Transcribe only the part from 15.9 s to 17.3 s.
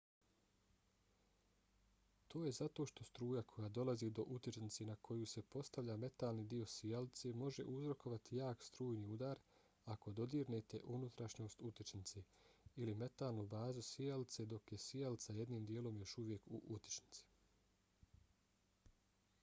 još uvijek u utičnici